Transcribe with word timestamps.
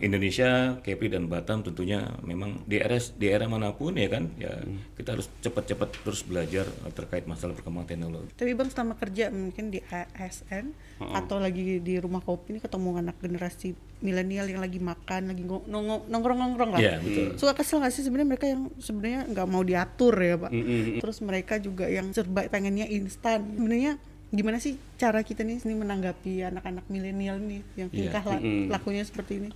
Indonesia, 0.00 0.80
Kepri 0.80 1.12
dan 1.12 1.28
Batam 1.28 1.60
tentunya 1.60 2.08
memang 2.24 2.64
di 2.64 2.80
era 2.80 2.96
di 2.96 3.26
era 3.28 3.44
mana 3.50 3.74
pun 3.76 3.98
ya 3.98 4.08
kan 4.08 4.32
ya 4.40 4.62
kita 4.96 5.18
harus 5.18 5.28
cepat-cepat 5.44 6.06
terus 6.06 6.24
belajar 6.24 6.64
terkait 6.96 7.28
masalah 7.28 7.52
perkembangan 7.52 7.90
teknologi. 7.90 8.32
Tapi 8.32 8.54
bang 8.56 8.70
selama 8.72 8.94
kerja 8.96 9.28
mungkin 9.28 9.68
di 9.68 9.82
ASN 9.84 10.72
atau 11.04 11.36
lagi 11.36 11.84
di 11.84 12.00
rumah 12.00 12.24
kopi 12.24 12.56
ini 12.56 12.60
ketemu 12.64 13.02
anak 13.02 13.20
generasi 13.20 13.76
milenial 14.00 14.48
yang 14.48 14.64
lagi 14.64 14.80
makan, 14.80 15.36
lagi 15.36 15.44
nongkrong-nongkrong 15.44 16.70
lah. 16.72 16.80
Iya, 16.80 16.96
betul. 17.04 17.26
Suka 17.36 17.52
kesel 17.60 17.84
nggak 17.84 17.92
sih 17.92 18.02
sebenarnya 18.06 18.28
mereka 18.32 18.46
yang 18.48 18.62
sebenarnya 18.80 19.20
nggak 19.28 19.46
mau 19.50 19.62
diatur 19.66 20.14
ya 20.16 20.34
pak. 20.40 20.50
Mm-mm. 20.54 21.02
Terus 21.04 21.18
mereka 21.20 21.60
juga 21.60 21.90
yang 21.92 22.08
serba 22.16 22.48
pengennya 22.48 22.88
instan. 22.88 23.44
Sebenarnya 23.52 24.00
gimana 24.30 24.62
sih 24.62 24.78
cara 24.96 25.26
kita 25.26 25.42
nih 25.42 25.58
sini 25.58 25.74
menanggapi 25.74 26.46
anak-anak 26.46 26.86
milenial 26.86 27.42
nih 27.42 27.60
yang 27.76 27.90
Iya, 27.92 28.08
tingkah 28.08 28.22
la- 28.24 28.40
mm-mm. 28.40 28.70
lakunya 28.72 29.04
seperti 29.04 29.44
ini? 29.44 29.50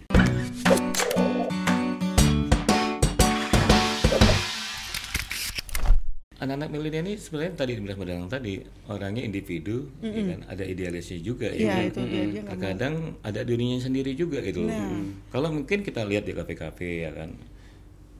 Anak-anak 6.44 6.68
milenial 6.76 7.08
ini 7.08 7.16
sebenarnya 7.16 7.56
tadi 7.56 7.72
dibilang 7.72 7.98
Madang 8.04 8.28
tadi 8.28 8.60
orangnya 8.92 9.24
individu, 9.24 9.88
ya 10.04 10.34
kan 10.34 10.40
ada 10.44 10.60
idealisnya 10.68 11.16
juga 11.24 11.48
ya 11.48 11.72
kan? 11.72 11.88
itu 11.88 12.00
dia 12.04 12.22
dia 12.28 12.40
nggak 12.44 12.52
mau. 12.52 12.60
Terkadang 12.60 12.94
ada 13.24 13.40
dirinya 13.48 13.78
sendiri 13.80 14.12
juga 14.12 14.44
gitu. 14.44 14.68
Nah. 14.68 15.08
Kalau 15.32 15.48
mungkin 15.48 15.80
kita 15.80 16.04
lihat 16.04 16.28
di 16.28 16.36
kafe-kafe 16.36 17.08
ya 17.08 17.16
kan, 17.16 17.32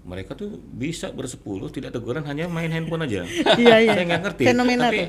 mereka 0.08 0.32
tuh 0.32 0.56
bisa 0.56 1.12
bersepuluh 1.12 1.68
tidak 1.68 1.92
teguran 1.92 2.24
hanya 2.24 2.48
main 2.48 2.72
handphone 2.72 3.04
aja. 3.04 3.28
Iya 3.60 3.76
iya. 3.84 3.92
saya 3.92 4.04
nggak 4.08 4.22
ngerti. 4.24 4.44
Fenomena 4.48 4.88
Tapi 4.88 5.04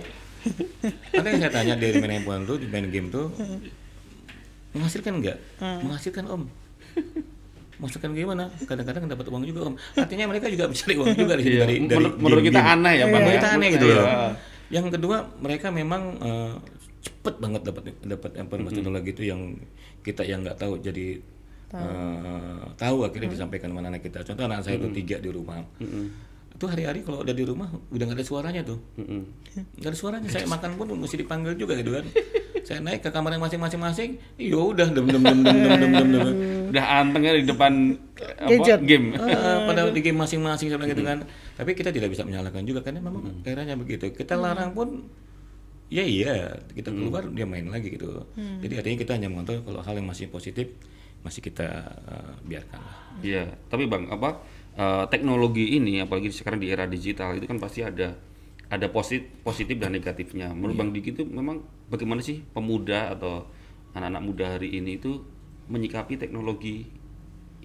ada 1.16 1.28
yang 1.32 1.40
saya 1.40 1.54
tanya 1.56 1.74
dari 1.80 1.96
main 2.04 2.20
handphone 2.20 2.44
tuh 2.44 2.58
di 2.60 2.68
main 2.68 2.92
game 2.92 3.08
tuh 3.08 3.32
menghasilkan 4.76 5.24
nggak? 5.24 5.38
Menghasilkan 5.88 6.26
om. 6.28 6.44
Menghasilkan 7.80 8.12
gimana? 8.12 8.48
Kadang-kadang 8.64 9.04
dapat 9.06 9.26
uang 9.28 9.44
juga 9.44 9.60
om. 9.68 9.76
Artinya 9.94 10.26
mereka 10.26 10.48
juga 10.48 10.72
mencari 10.72 10.94
uang 10.96 11.12
juga 11.14 11.34
di 11.36 11.44
situ 11.44 11.54
Iya. 11.54 11.62
dari 11.62 11.76
dari 11.84 11.92
Menurut- 12.08 12.18
menurut 12.18 12.44
kita 12.44 12.62
aneh 12.64 12.94
ya, 12.94 13.06
Bang, 13.06 13.12
Menurut 13.14 13.28
ya. 13.28 13.36
kita 13.36 13.50
aneh 13.52 13.68
gitu 13.70 13.86
loh. 13.86 13.96
Iya. 14.00 14.28
Yang 14.72 14.86
kedua 14.96 15.18
mereka 15.38 15.68
memang 15.70 16.02
eh, 16.18 16.54
cepet 17.04 17.36
banget 17.38 17.62
dapat 17.64 17.84
dapat 18.02 18.32
informasi 18.36 18.74
teknologi 18.76 19.10
itu 19.12 19.24
yang 19.24 19.42
kita 20.02 20.24
yang 20.24 20.40
nggak 20.42 20.58
tahu 20.58 20.80
jadi 20.80 21.20
eh, 21.76 22.60
tahu 22.76 22.98
akhirnya 23.04 23.30
disampaikan 23.30 23.70
sama 23.70 23.84
anak 23.84 24.02
kita. 24.02 24.24
Contoh 24.24 24.44
anak 24.44 24.64
saya 24.64 24.80
itu 24.80 24.88
tiga 24.96 25.20
di 25.20 25.30
rumah. 25.30 25.60
Itu 26.56 26.66
hari-hari 26.66 27.04
kalau 27.04 27.20
udah 27.22 27.36
di 27.36 27.44
rumah 27.44 27.68
udah 27.92 28.04
nggak 28.08 28.18
ada 28.18 28.26
suaranya 28.26 28.62
tuh. 28.64 28.80
Nggak 29.76 29.92
ada 29.92 29.98
suaranya. 29.98 30.28
Saya 30.32 30.48
makan 30.56 30.80
pun 30.80 30.88
mesti 30.96 31.20
dipanggil 31.20 31.60
juga 31.60 31.76
gitu 31.76 31.92
kan. 31.92 32.08
Saya 32.66 32.82
naik 32.82 33.06
ke 33.06 33.14
kamar 33.14 33.38
yang 33.38 33.46
masing-masing 33.46 33.78
masing, 33.78 34.12
ya 34.42 34.58
udah 34.58 34.90
dem 34.90 35.06
dem 35.06 35.22
dem 35.22 35.40
dem 35.46 35.58
dem 35.62 35.72
dem 35.78 35.92
dem. 35.94 36.10
dem. 36.10 36.28
Udah 36.74 36.86
antengnya 36.98 37.38
di 37.38 37.46
depan 37.46 37.94
apa, 38.18 38.50
Gadget. 38.50 38.82
game. 38.90 39.14
Eh, 39.14 39.58
pada 39.70 39.86
di 39.94 40.02
game 40.02 40.18
masing-masing 40.18 40.74
sebenarnya 40.74 40.98
gitu 40.98 41.06
kan. 41.06 41.20
Tapi 41.62 41.72
kita 41.78 41.94
tidak 41.94 42.10
bisa 42.10 42.26
menyalahkan 42.26 42.66
juga 42.66 42.82
karena 42.82 43.06
memang 43.06 43.46
eranya 43.46 43.78
begitu. 43.78 44.10
Kita 44.10 44.34
larang 44.34 44.74
pun 44.74 45.06
ya 45.94 46.02
iya, 46.02 46.58
kita 46.74 46.90
keluar 46.90 47.30
dia 47.30 47.46
main 47.46 47.70
lagi 47.70 47.94
gitu. 47.94 48.26
Jadi 48.34 48.74
artinya 48.82 48.98
kita 48.98 49.12
hanya 49.14 49.30
mengontrol 49.30 49.62
kalau 49.62 49.86
hal 49.86 49.94
yang 50.02 50.10
masih 50.10 50.26
positif 50.34 50.74
masih 51.22 51.46
kita 51.46 51.70
eh, 52.10 52.34
biarkan 52.50 52.82
lah. 52.82 52.98
Iya, 53.22 53.46
tapi 53.70 53.86
bang 53.86 54.10
apa 54.10 54.42
eh, 54.74 55.06
teknologi 55.14 55.78
ini 55.78 56.02
apalagi 56.02 56.34
sekarang 56.34 56.58
di 56.58 56.74
era 56.74 56.90
digital 56.90 57.38
itu 57.38 57.46
kan 57.46 57.62
pasti 57.62 57.86
ada 57.86 58.18
ada 58.76 58.92
positif 58.92 59.24
positif 59.42 59.80
dan 59.80 59.96
negatifnya. 59.96 60.52
Menurut 60.52 60.76
bang 60.76 60.90
Diki 60.92 61.16
itu 61.16 61.24
memang 61.24 61.64
bagaimana 61.88 62.20
sih 62.20 62.44
pemuda 62.44 63.16
atau 63.16 63.48
anak-anak 63.96 64.22
muda 64.22 64.46
hari 64.60 64.76
ini 64.76 65.00
itu 65.00 65.24
menyikapi 65.72 66.20
teknologi 66.20 66.84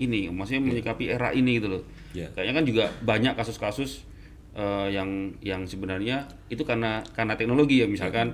ini, 0.01 0.31
maksudnya 0.33 0.63
menyikapi 0.65 1.11
era 1.13 1.35
ini 1.35 1.59
gitu 1.61 1.69
loh. 1.77 1.83
Iya. 2.17 2.33
Kayaknya 2.33 2.55
kan 2.55 2.65
juga 2.65 2.85
banyak 3.05 3.35
kasus-kasus 3.37 4.07
eh, 4.55 4.89
yang 4.95 5.35
yang 5.45 5.67
sebenarnya 5.67 6.25
itu 6.49 6.63
karena 6.65 7.05
karena 7.13 7.35
teknologi 7.37 7.83
ya 7.83 7.87
misalkan 7.91 8.33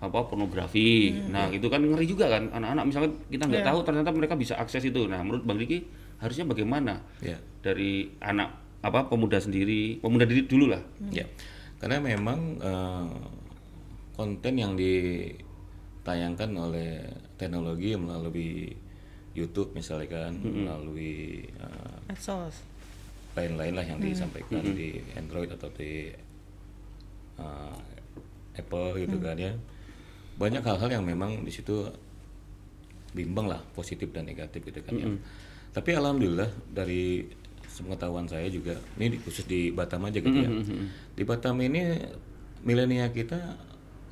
apa 0.00 0.24
pornografi. 0.24 1.12
Nah, 1.28 1.52
itu 1.52 1.68
kan 1.68 1.84
ngeri 1.84 2.08
juga 2.08 2.32
kan 2.32 2.48
anak-anak 2.48 2.84
misalkan 2.88 3.12
kita 3.28 3.44
nggak 3.44 3.64
tahu 3.68 3.78
ternyata 3.84 4.10
mereka 4.12 4.34
bisa 4.36 4.56
akses 4.56 4.80
itu. 4.88 5.04
Nah, 5.04 5.20
menurut 5.20 5.44
Bang 5.44 5.60
Diki 5.60 5.84
harusnya 6.20 6.48
bagaimana 6.48 7.04
Ya. 7.20 7.36
dari 7.60 8.08
anak 8.20 8.48
apa 8.80 9.12
pemuda 9.12 9.36
sendiri, 9.36 10.00
pemuda 10.00 10.24
diri 10.24 10.48
dulu 10.48 10.72
lah. 10.72 10.80
Ya, 11.12 11.28
karena 11.80 11.96
memang 11.96 12.60
eh, 12.60 13.08
konten 14.12 14.54
yang 14.60 14.76
ditayangkan 14.76 16.50
oleh 16.52 17.08
teknologi 17.40 17.96
melalui 17.96 18.76
YouTube 19.32 19.72
misalnya 19.72 20.28
kan, 20.28 20.36
melalui 20.44 21.48
eh, 21.48 21.96
Medsos. 22.04 22.60
lain-lain 23.32 23.72
lah 23.72 23.86
yang 23.86 23.96
disampaikan 23.96 24.60
di 24.60 25.00
Android 25.16 25.48
atau 25.48 25.72
di 25.72 26.12
eh, 27.40 27.76
Apple 28.60 29.00
gitu 29.00 29.16
kan 29.16 29.40
ya. 29.40 29.56
Banyak 30.36 30.60
hal-hal 30.60 31.00
yang 31.00 31.04
memang 31.08 31.48
di 31.48 31.52
situ 31.52 31.88
bimbang 33.16 33.48
lah 33.50 33.64
positif 33.72 34.12
dan 34.12 34.28
negatif 34.28 34.60
gitu 34.68 34.84
kan 34.84 34.94
ya. 35.00 35.08
Tapi 35.70 35.90
alhamdulillah 35.96 36.50
dari 36.68 37.24
sepengetahuan 37.80 38.28
saya 38.28 38.46
juga 38.46 38.76
ini 39.00 39.16
di- 39.16 39.20
khusus 39.24 39.48
di 39.48 39.72
Batam 39.72 40.04
aja 40.04 40.20
gitu 40.20 40.36
ya. 40.36 40.50
Di 41.16 41.24
Batam 41.24 41.56
ini 41.58 41.96
milenial 42.60 43.08
kita 43.10 43.40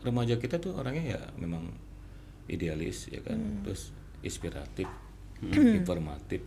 remaja 0.01 0.41
kita 0.41 0.57
tuh 0.57 0.73
orangnya 0.75 1.15
ya 1.15 1.21
memang 1.37 1.69
idealis 2.49 3.13
ya 3.13 3.21
kan. 3.21 3.37
Terus 3.63 3.93
inspiratif, 4.25 4.89
informatif 5.85 6.41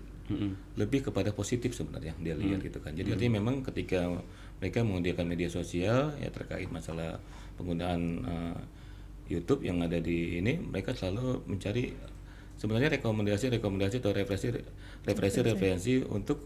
lebih 0.80 1.12
kepada 1.12 1.36
positif 1.36 1.76
sebenarnya 1.76 2.16
dia 2.18 2.34
lihat 2.34 2.64
gitu 2.64 2.80
kan. 2.80 2.96
Jadi 2.96 3.12
artinya 3.12 3.38
memang 3.38 3.68
ketika 3.68 4.08
mereka 4.58 4.80
menggunakan 4.80 5.28
media 5.28 5.52
sosial 5.52 6.16
ya 6.16 6.32
terkait 6.32 6.72
masalah 6.72 7.20
penggunaan 7.60 8.02
eh, 8.24 8.58
YouTube 9.28 9.64
yang 9.64 9.84
ada 9.84 10.00
di 10.00 10.40
ini, 10.40 10.56
mereka 10.56 10.96
selalu 10.96 11.44
mencari 11.48 11.92
sebenarnya 12.56 12.96
rekomendasi-rekomendasi 12.96 13.96
atau 14.00 14.12
referensi. 14.12 14.48
referensi-referensi 15.04 16.06
untuk 16.08 16.40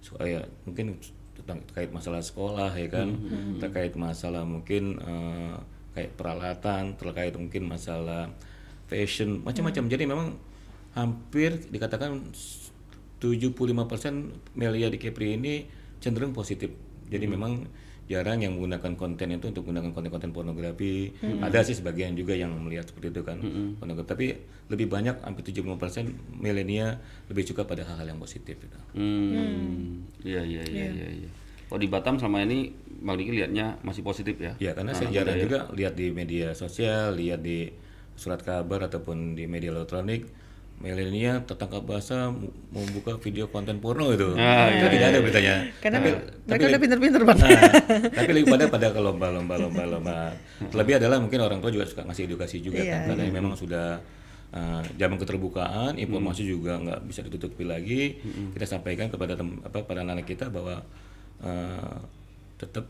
supaya 0.00 0.44
mungkin 0.64 0.96
tentang 1.36 1.60
terkait 1.68 1.90
masalah 1.92 2.20
sekolah 2.20 2.72
ya 2.76 2.88
kan, 2.88 3.08
terkait 3.60 3.92
masalah 3.96 4.44
mungkin 4.44 5.00
eh, 5.00 5.54
kayak 5.96 6.12
peralatan, 6.16 6.96
terkait 6.96 7.34
mungkin 7.36 7.68
masalah 7.68 8.30
fashion, 8.90 9.40
macam-macam. 9.46 9.84
Jadi 9.86 10.04
memang 10.04 10.28
hampir 10.94 11.54
dikatakan 11.70 12.18
75% 13.22 13.52
media 14.56 14.88
di 14.88 14.98
Kepri 14.98 15.36
ini 15.36 15.68
cenderung 16.00 16.32
positif. 16.32 16.72
Jadi 17.10 17.26
memang 17.28 17.68
jarang 18.10 18.42
yang 18.42 18.58
menggunakan 18.58 18.98
konten 18.98 19.30
itu 19.30 19.54
untuk 19.54 19.70
menggunakan 19.70 19.94
konten-konten 19.94 20.34
pornografi. 20.34 21.14
Ada 21.22 21.62
sih 21.62 21.78
sebagian 21.78 22.18
juga 22.18 22.34
yang 22.34 22.50
melihat 22.58 22.90
seperti 22.90 23.14
itu 23.14 23.22
kan. 23.22 23.38
pornografi. 23.78 24.10
Tapi 24.10 24.26
lebih 24.70 24.90
banyak 24.90 25.22
hampir 25.22 25.46
75% 25.54 26.10
milenial 26.34 26.98
lebih 27.30 27.46
suka 27.46 27.62
pada 27.62 27.86
hal-hal 27.86 28.10
yang 28.10 28.18
positif 28.18 28.58
gitu. 28.58 28.78
Hmm. 28.98 30.02
Iya 30.26 30.42
iya 30.42 30.62
iya 30.66 30.86
iya. 30.90 31.08
iya. 31.22 31.30
Kalau 31.70 31.78
di 31.78 31.86
Batam 31.86 32.18
selama 32.18 32.42
ini 32.42 32.74
Bang 32.98 33.14
Diki 33.14 33.30
lihatnya 33.30 33.78
masih 33.86 34.02
positif 34.02 34.34
ya? 34.42 34.58
Ya 34.58 34.74
karena 34.74 34.90
saya 34.90 35.06
Anak 35.06 35.16
jarang 35.22 35.36
ya. 35.38 35.42
juga 35.46 35.58
lihat 35.70 35.94
di 35.94 36.10
media 36.10 36.50
sosial, 36.58 37.14
lihat 37.14 37.46
di 37.46 37.70
surat 38.18 38.42
kabar 38.42 38.90
ataupun 38.90 39.38
di 39.38 39.46
media 39.46 39.70
elektronik 39.70 40.26
milenial 40.80 41.44
tertangkap 41.44 41.84
basah 41.84 42.32
membuka 42.72 43.20
video 43.20 43.52
konten 43.52 43.84
porno 43.84 44.08
itu. 44.16 44.32
Ah, 44.40 44.72
itu 44.72 44.80
iya, 44.80 44.88
tidak 44.88 44.96
iya, 44.96 45.12
ada 45.12 45.18
beritanya. 45.20 45.54
Karena 45.76 45.96
Tapi- 46.00 46.10
mereka 46.10 46.48
tapi 46.48 46.62
udah 46.64 46.80
pinter-pinter 46.80 47.22
bang. 47.28 47.38
Nah, 47.38 47.60
tapi 48.16 48.30
lebih 48.32 48.48
pada 48.48 48.64
pada 48.72 48.86
ke 48.88 49.00
lomba-lomba 49.00 49.54
lomba-lomba. 49.60 50.18
Terlebih 50.72 50.94
adalah 50.96 51.16
mungkin 51.20 51.38
orang 51.44 51.60
tua 51.60 51.68
juga 51.68 51.84
suka 51.84 52.08
ngasih 52.08 52.24
edukasi 52.26 52.64
juga 52.64 52.80
Iya, 52.80 52.96
kan 53.06 53.12
karena 53.12 53.22
memang 53.28 53.52
sudah 53.60 54.00
uh, 54.56 54.80
zaman 54.96 55.16
keterbukaan, 55.20 55.92
informasi 56.00 56.48
juga 56.48 56.80
nggak 56.80 57.00
bisa 57.04 57.20
ditutupi 57.28 57.68
lagi. 57.68 58.16
Kita 58.56 58.64
sampaikan 58.64 59.12
kepada 59.12 59.36
tem- 59.36 59.60
apa 59.60 59.84
pada 59.84 60.00
anak 60.00 60.24
kita 60.24 60.48
bahwa 60.48 60.80
uh, 61.44 61.96
tetap 62.56 62.88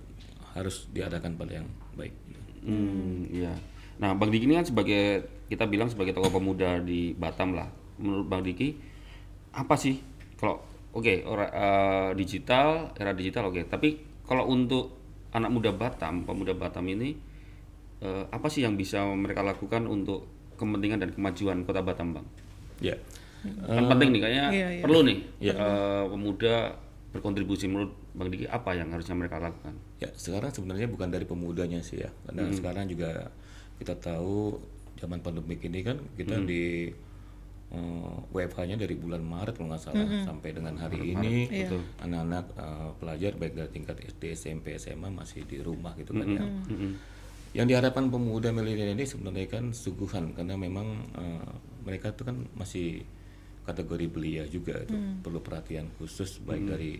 harus 0.54 0.86
diadakan 0.94 1.34
pada 1.34 1.58
yang 1.58 1.66
baik. 1.98 2.14
Hmm, 2.62 3.26
iya. 3.34 3.50
Nah, 4.00 4.16
Bang 4.16 4.32
Diki 4.32 4.48
ini 4.48 4.56
kan 4.56 4.66
sebagai 4.66 5.26
kita 5.50 5.66
bilang 5.66 5.90
sebagai 5.90 6.14
tokoh 6.14 6.32
pemuda 6.38 6.80
di 6.80 7.12
Batam 7.18 7.52
lah. 7.58 7.79
Menurut 8.00 8.26
Bang 8.26 8.42
Diki 8.42 8.74
apa 9.52 9.74
sih 9.76 10.00
kalau 10.34 10.62
oke 10.90 11.22
ora- 11.22 11.52
eh, 11.52 12.08
digital 12.16 12.90
era 12.96 13.12
digital 13.12 13.52
oke, 13.52 13.62
tapi 13.68 13.94
kalau 14.24 14.46
untuk 14.46 14.96
anak 15.30 15.50
muda 15.50 15.70
Batam, 15.70 16.24
pemuda 16.24 16.54
Batam 16.54 16.86
ini 16.86 17.14
eh, 18.00 18.24
apa 18.26 18.46
sih 18.48 18.64
yang 18.64 18.74
bisa 18.74 19.04
mereka 19.06 19.44
lakukan 19.44 19.84
untuk 19.84 20.26
kepentingan 20.56 20.98
dan 20.98 21.10
kemajuan 21.12 21.62
Kota 21.62 21.80
Batam, 21.80 22.16
Bang? 22.16 22.26
Ya. 22.80 22.96
Kan 23.64 23.88
penting 23.88 24.12
nih 24.12 24.20
kayaknya 24.20 24.46
Iya, 24.52 24.68
iya. 24.76 24.82
perlu 24.84 25.00
nih 25.04 25.18
eh, 25.42 26.04
pemuda 26.08 26.54
berkontribusi 27.10 27.66
menurut 27.66 27.92
Bang 28.14 28.30
Diki 28.30 28.46
apa 28.46 28.74
yang 28.74 28.88
harusnya 28.90 29.16
mereka 29.18 29.42
lakukan? 29.42 29.74
Ya, 29.98 30.08
sekarang 30.14 30.50
sebenarnya 30.50 30.86
bukan 30.86 31.10
dari 31.10 31.26
pemudanya 31.26 31.82
sih 31.82 32.00
ya. 32.00 32.10
Karena 32.24 32.48
sekarang 32.54 32.86
juga 32.86 33.28
kita 33.76 33.96
tahu 33.96 34.60
zaman 35.00 35.24
pandemik 35.24 35.64
ini 35.64 35.80
kan 35.80 35.96
kita 36.14 36.36
di 36.44 36.92
eh, 37.70 38.16
WFH-nya 38.30 38.76
dari 38.76 38.94
bulan 38.94 39.22
Maret 39.22 39.54
kalau 39.54 39.70
nggak 39.70 39.82
salah 39.82 40.02
sampai 40.22 40.50
dengan 40.50 40.74
hari 40.74 41.14
ini 41.14 41.46
Iya. 41.46 41.78
anak-anak 42.00 42.44
eh, 42.52 42.90
pelajar 42.96 43.32
baik 43.34 43.54
dari 43.54 43.70
tingkat 43.70 43.96
SD, 44.00 44.22
SMP, 44.34 44.74
SMA 44.74 45.08
masih 45.08 45.42
di 45.44 45.58
rumah 45.58 45.94
gitu 45.94 46.10
kan 46.12 46.26
ya. 46.28 46.44
Yang 47.52 47.66
diharapkan 47.68 48.06
pemuda 48.06 48.50
milenial 48.50 48.94
ini 48.94 49.02
sebenarnya 49.02 49.46
kan 49.48 49.64
suguhan 49.70 50.30
karena 50.32 50.54
memang 50.54 50.86
eh, 51.14 51.50
mereka 51.82 52.10
itu 52.10 52.22
kan 52.22 52.46
masih 52.52 53.02
kategori 53.60 54.06
belia 54.06 54.44
juga 54.46 54.78
itu 54.78 54.94
perlu 55.20 55.38
perhatian 55.38 55.90
khusus 55.94 56.38
baik 56.40 56.64
dari 56.68 56.92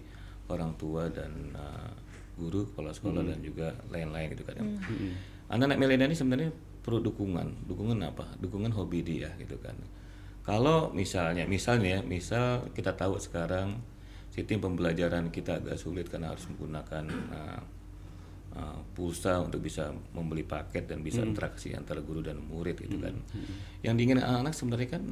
orang 0.47 0.75
tua 0.75 1.07
dan 1.07 1.31
eh, 1.51 1.91
guru 2.35 2.67
kepala 2.67 2.91
sekolah 2.91 3.23
dan 3.23 3.39
juga 3.41 3.75
lain-lain 3.91 4.33
gitu 4.33 4.43
kan. 4.43 4.55
ya. 4.57 4.65
Anak-anak 5.51 5.77
milenial 5.77 6.09
ini 6.09 6.17
sebenarnya 6.17 6.51
perlu 6.81 6.99
dukungan. 7.01 7.67
Dukungan 7.67 7.99
apa? 8.03 8.25
Dukungan 8.39 8.71
hobi 8.71 9.03
dia 9.03 9.29
gitu 9.37 9.55
kan. 9.59 9.75
Kalau 10.50 10.91
misalnya, 10.91 11.47
misalnya, 11.47 12.02
misal 12.02 12.67
kita 12.75 12.99
tahu 12.99 13.23
sekarang 13.23 13.79
sistem 14.35 14.58
pembelajaran 14.58 15.31
kita 15.31 15.62
agak 15.62 15.79
sulit 15.79 16.11
karena 16.11 16.35
harus 16.35 16.43
menggunakan 16.50 17.06
uh, 17.31 17.61
uh, 18.58 18.79
pulsa 18.91 19.38
untuk 19.38 19.62
bisa 19.62 19.94
membeli 20.11 20.43
paket 20.43 20.91
dan 20.91 21.06
bisa 21.06 21.23
interaksi 21.23 21.70
antara 21.70 22.02
guru 22.02 22.19
dan 22.19 22.43
murid 22.43 22.82
gitu 22.82 22.99
kan. 22.99 23.14
Yang 23.87 23.94
diinginkan 23.94 24.26
anak-anak 24.26 24.55
sebenarnya 24.58 24.88
kan 24.99 25.02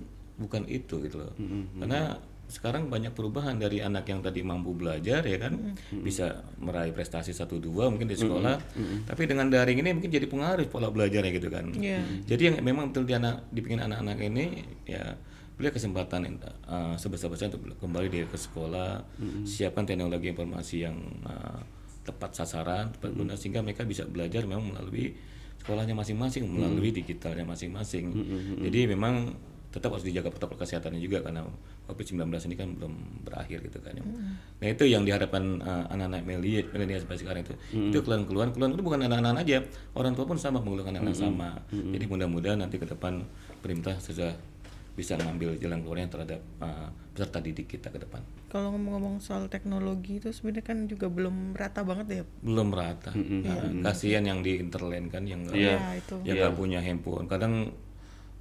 bukan 0.43 0.63
itu 0.67 1.07
gitu 1.07 1.23
loh. 1.23 1.35
Karena 1.79 2.19
sekarang 2.49 2.89
banyak 2.89 3.13
perubahan 3.13 3.61
dari 3.61 3.85
anak 3.85 4.09
yang 4.09 4.25
tadi 4.25 4.41
mampu 4.41 4.73
belajar 4.73 5.21
ya 5.21 5.37
kan? 5.37 5.77
Bisa 5.93 6.49
meraih 6.57 6.97
prestasi 6.97 7.37
satu 7.37 7.61
dua 7.61 7.93
mungkin 7.93 8.09
di 8.09 8.17
sekolah. 8.17 8.57
Tapi 9.05 9.23
dengan 9.29 9.53
daring 9.53 9.85
ini 9.85 9.93
mungkin 9.93 10.09
jadi 10.09 10.25
pengaruh 10.25 10.65
pola 10.73 10.89
belajarnya 10.89 11.31
gitu 11.37 11.49
kan? 11.53 11.71
Iya. 11.79 12.01
jadi 12.25 12.43
yang 12.53 12.57
memang 12.65 12.91
betul 12.91 13.05
di 13.05 13.15
anak 13.15 13.45
dipingin 13.53 13.85
anak-anak 13.85 14.19
ini 14.25 14.65
ya 14.89 15.15
beli 15.59 15.75
kesempatan 15.75 16.39
uh, 16.71 16.95
sebesar-besarnya 16.95 17.59
untuk 17.59 17.83
kembali 17.83 18.09
dia 18.09 18.25
ke 18.31 18.39
sekolah 18.39 19.03
siapkan 19.43 19.83
teknologi 19.83 20.31
informasi 20.31 20.87
yang 20.87 20.95
uh, 21.27 21.59
tepat 22.07 22.31
sasaran 22.39 22.95
tepat 22.95 23.11
guna 23.13 23.35
sehingga 23.35 23.61
mereka 23.61 23.83
bisa 23.83 24.07
belajar 24.07 24.47
memang 24.47 24.73
melalui 24.73 25.13
sekolahnya 25.59 25.93
masing-masing 25.93 26.47
melalui 26.49 26.95
digitalnya 26.95 27.45
masing-masing. 27.45 28.15
Jadi 28.63 28.81
memang 28.89 29.35
tetap 29.69 29.93
harus 29.93 30.07
dijaga 30.07 30.33
protokol 30.33 30.65
kesehatannya 30.65 31.03
juga 31.03 31.21
karena 31.21 31.45
COVID-19 31.89 32.29
ini 32.53 32.55
kan 32.55 32.69
belum 32.77 33.25
berakhir 33.25 33.65
gitu 33.65 33.81
kan 33.81 33.97
ya. 33.97 34.05
Nah 34.61 34.67
itu 34.69 34.85
yang 34.85 35.09
diharapkan 35.09 35.65
uh, 35.65 35.89
anak-anak 35.89 36.23
milenial 36.29 37.01
seperti 37.01 37.25
sekarang 37.25 37.43
itu. 37.49 37.55
Itu 37.73 38.05
keluhan-keluhan, 38.05 38.53
keluhan 38.53 38.77
itu 38.77 38.85
bukan 38.85 39.01
anak-anak 39.09 39.41
aja, 39.43 39.59
orang 39.97 40.13
tua 40.13 40.29
pun 40.29 40.37
sama 40.37 40.61
mengeluhkan 40.61 41.01
yang 41.01 41.09
sama. 41.17 41.57
Jadi 41.73 42.05
mudah-mudahan 42.05 42.61
nanti 42.61 42.77
ke 42.77 42.85
depan 42.85 43.25
pemerintah 43.65 43.97
sudah 43.99 44.37
bisa 44.99 45.15
mengambil 45.15 45.55
jalan 45.63 45.79
keluarnya 45.87 46.11
terhadap 46.11 46.41
uh, 46.59 46.91
peserta 47.15 47.39
didik 47.39 47.71
kita 47.71 47.87
ke 47.87 48.03
depan. 48.03 48.19
Kalau 48.51 48.75
ngomong-ngomong 48.75 49.23
soal 49.23 49.47
teknologi 49.47 50.19
itu 50.19 50.35
sebenarnya 50.35 50.65
kan 50.67 50.79
juga 50.91 51.07
belum 51.07 51.55
rata 51.55 51.87
banget 51.87 52.07
ya. 52.11 52.23
Belum 52.43 52.75
rata. 52.75 53.15
Nah, 53.15 53.71
kasihan 53.87 54.27
yang 54.27 54.43
di 54.43 54.59
interland 54.59 55.07
kan 55.15 55.23
yang 55.23 55.47
nggak 55.47 55.55
Iya. 55.55 55.79
Ya, 55.79 55.91
itu. 56.03 56.17
yang 56.27 56.37
nggak 56.43 56.55
punya 56.59 56.83
handphone. 56.83 57.31
Kadang 57.31 57.71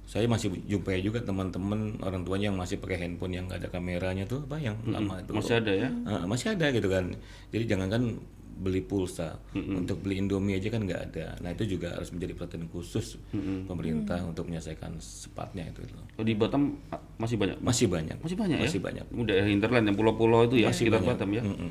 saya 0.08 0.24
masih 0.24 0.48
jumpai 0.64 1.04
juga 1.04 1.20
teman-teman 1.20 2.00
orang 2.00 2.24
tuanya 2.24 2.48
yang 2.48 2.56
masih 2.56 2.80
pakai 2.80 2.96
handphone 2.96 3.36
yang 3.36 3.44
nggak 3.44 3.60
ada 3.60 3.68
kameranya 3.68 4.24
tuh, 4.24 4.40
apa 4.40 4.56
yang 4.56 4.72
lama 4.88 5.20
itu. 5.20 5.36
Masih 5.36 5.60
ada 5.60 5.68
ya? 5.68 5.88
Ah, 6.08 6.24
masih 6.24 6.56
ada 6.56 6.72
gitu 6.72 6.88
kan. 6.88 7.12
Jadi 7.52 7.64
jangankan 7.68 8.16
beli 8.58 8.82
pulsa 8.82 9.36
untuk 9.54 10.02
beli 10.02 10.18
Indomie 10.18 10.56
aja 10.56 10.66
kan 10.66 10.82
nggak 10.82 11.02
ada. 11.12 11.36
Nah 11.38 11.52
itu 11.52 11.76
juga 11.76 11.92
harus 11.92 12.08
menjadi 12.10 12.32
perhatian 12.34 12.66
khusus 12.66 13.20
pemerintah 13.68 14.24
untuk 14.24 14.48
menyelesaikan 14.48 14.96
sepatnya 14.96 15.68
itu. 15.68 15.84
Oh, 16.16 16.24
di 16.24 16.32
Batam 16.32 16.74
masih 17.20 17.36
banyak. 17.36 17.60
Masih 17.60 17.86
banyak. 17.86 18.16
Masih 18.18 18.34
banyak 18.34 18.58
ya? 18.58 18.64
Masih 18.64 18.80
banyak. 18.80 19.04
Udah 19.12 19.36
hinterland 19.44 19.86
yang 19.86 19.94
pulau-pulau 19.94 20.48
itu 20.48 20.64
ya 20.64 20.72
sekitar 20.72 21.04
Batam 21.04 21.30
ya. 21.30 21.44
Mm-mm. 21.44 21.70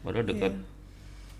Padahal 0.00 0.24
dekat 0.24 0.54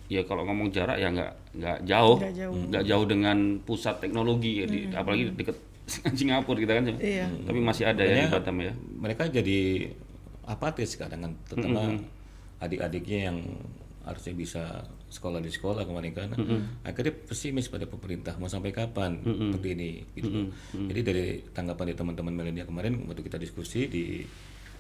ya 0.07 0.23
kalau 0.23 0.47
ngomong 0.47 0.71
jarak 0.71 1.01
ya 1.01 1.11
nggak 1.11 1.33
nggak 1.57 1.79
jauh, 1.83 2.17
Nggak 2.21 2.35
jauh. 2.39 2.85
jauh 2.87 3.07
dengan 3.09 3.39
pusat 3.65 3.99
teknologi 3.99 4.63
ya, 4.63 4.67
di- 4.69 4.87
apalagi 4.93 5.35
dekat 5.35 5.57
Singapura 6.19 6.59
kita 6.59 6.73
kan. 6.77 6.85
Iya. 6.99 7.31
Tapi 7.47 7.59
masih 7.63 7.85
ada 7.87 8.03
ya 8.03 8.11
di 8.11 8.21
Makanya 8.27 8.35
Batam 8.35 8.57
ya. 8.59 8.73
mereka 8.99 9.23
jadi 9.31 9.61
apatis 10.47 10.95
kadang 10.95 11.21
kan 11.27 11.33
terutama 11.51 11.99
adik-adiknya 12.63 13.31
yang 13.31 13.39
harusnya 14.07 14.35
bisa 14.39 14.63
sekolah 15.11 15.43
di 15.43 15.51
sekolah 15.51 15.83
kemarin 15.83 16.15
kan 16.15 16.31
akhirnya 16.87 17.15
pesimis 17.27 17.67
pada 17.67 17.91
pemerintah 17.91 18.39
mau 18.39 18.47
sampai 18.47 18.71
kapan 18.71 19.19
seperti 19.23 19.69
ini 19.75 19.91
gitu 20.15 20.29
loh. 20.31 20.47
jadi 20.87 21.01
dari 21.03 21.25
tanggapan 21.51 21.91
dari 21.91 21.99
teman-teman 21.99 22.33
milenial 22.35 22.71
kemarin 22.71 23.03
waktu 23.11 23.27
kita 23.27 23.39
diskusi 23.43 23.91
di 23.91 24.23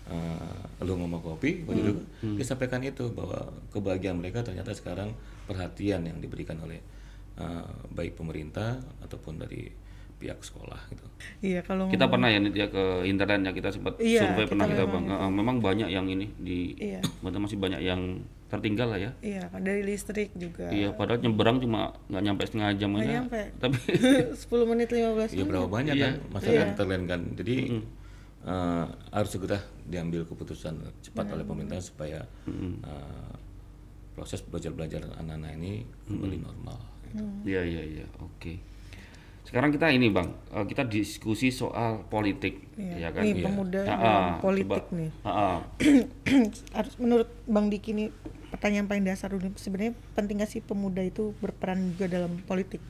uh, 0.06 0.82
lu 0.86 0.94
ngomong 0.94 1.22
kopi 1.22 1.66
waktu 1.66 1.80
itu 1.82 1.92
dia 2.38 2.46
sampaikan 2.46 2.82
itu 2.86 3.10
bahwa 3.10 3.50
kebahagiaan 3.74 4.18
mereka 4.22 4.46
ternyata 4.46 4.70
sekarang 4.70 5.10
perhatian 5.50 6.06
yang 6.06 6.22
diberikan 6.22 6.62
oleh 6.62 6.78
uh, 7.42 7.66
baik 7.90 8.14
pemerintah 8.14 8.78
ataupun 9.02 9.42
dari 9.42 9.66
pihak 10.16 10.40
sekolah 10.40 10.80
gitu 10.88 11.04
Iya, 11.40 11.60
kalau 11.60 11.88
Kita 11.88 12.08
pernah 12.08 12.28
ya 12.28 12.38
Nit, 12.38 12.52
ya 12.52 12.66
ke 12.66 12.84
internet 13.04 13.40
ya 13.42 13.52
kita 13.52 13.68
sempat 13.68 13.96
Iya, 13.98 14.20
survei 14.22 14.46
pernah 14.46 14.64
kita 14.64 14.82
kita 14.82 14.92
bang. 14.92 15.04
Ah, 15.10 15.28
memang 15.28 15.56
banyak 15.58 15.88
yang 15.88 16.06
ini 16.06 16.28
di 16.36 16.72
Iya. 16.74 17.00
Masih 17.20 17.56
banyak 17.56 17.80
yang 17.80 18.20
tertinggal 18.46 18.94
lah 18.94 19.00
ya. 19.00 19.10
Iya, 19.20 19.48
dari 19.58 19.82
listrik 19.82 20.30
juga. 20.32 20.70
Iya, 20.70 20.92
padahal 20.92 21.18
nyeberang 21.18 21.58
cuma 21.58 21.90
nggak 22.06 22.22
nyampe 22.22 22.42
setengah 22.44 22.70
jam 22.76 22.90
aja. 22.94 23.12
nyampe. 23.20 23.40
Tapi 23.62 23.78
10 24.48 24.70
menit 24.70 24.88
15 24.88 25.34
Iya 25.34 25.44
berapa 25.44 25.66
banyak 25.66 25.94
Iya. 25.94 26.04
kan 26.04 26.12
masalah 26.30 26.60
yang 26.62 26.72
terlain 26.74 27.04
kan. 27.04 27.20
Jadi 27.34 27.54
eh, 28.46 28.84
harus 29.10 29.30
segera 29.30 29.58
diambil 29.82 30.22
keputusan 30.24 30.74
cepat 31.02 31.26
oleh 31.28 31.44
pemerintah 31.44 31.80
supaya 31.80 32.22
eh, 32.46 33.32
proses 34.12 34.40
belajar 34.40 34.72
belajar 34.72 35.02
anak-anak 35.14 35.52
ini 35.56 35.72
kembali 36.06 36.36
normal. 36.38 36.78
gitu. 37.06 37.24
Iya 37.44 37.60
iya 37.62 37.82
iya, 37.84 38.06
oke. 38.18 38.75
Sekarang 39.46 39.70
kita 39.70 39.86
ini 39.94 40.10
bang, 40.10 40.26
eh, 40.50 40.66
kita 40.66 40.82
diskusi 40.90 41.54
soal 41.54 42.02
politik, 42.10 42.66
Iya. 42.74 43.06
ya 43.06 43.08
kan? 43.14 43.22
Nih, 43.22 43.34
Iya. 43.38 43.44
pemuda 43.46 43.80
ah, 43.86 44.42
politik 44.42 44.82
coba. 44.90 44.98
nih. 44.98 45.10
Ah, 45.22 45.58
harus 46.76 46.94
menurut 46.98 47.30
Bang 47.46 47.70
Diki 47.70 47.94
ini 47.94 48.10
pertanyaan 48.50 48.90
paling 48.90 49.06
dasar 49.06 49.30
dulu 49.30 49.54
sebenarnya 49.54 49.94
penting 50.18 50.42
gak 50.42 50.50
sih 50.50 50.62
pemuda 50.62 51.02
itu 51.02 51.34
berperan 51.38 51.94
juga 51.94 52.06
dalam 52.10 52.40
politik 52.42 52.82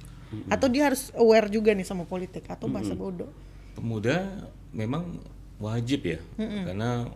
atau 0.52 0.68
dia 0.68 0.90
harus 0.90 1.10
aware 1.16 1.48
juga 1.48 1.72
nih 1.72 1.86
sama 1.86 2.04
politik 2.04 2.44
atau 2.50 2.66
bahasa 2.68 2.92
bodoh 2.92 3.30
Pemuda 3.72 4.46
memang 4.74 5.16
wajib 5.56 6.04
ya 6.04 6.20
karena 6.38 7.08